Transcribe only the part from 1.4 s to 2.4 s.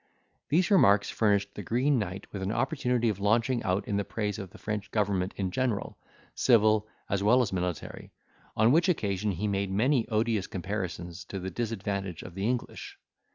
the green knight